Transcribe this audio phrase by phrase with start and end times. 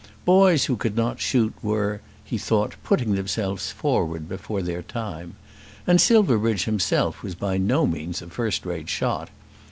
[0.25, 5.35] Boys who could not shoot were, he thought, putting themselves forward before their time.
[5.85, 9.29] And Silverbridge himself was by no means a first rate shot.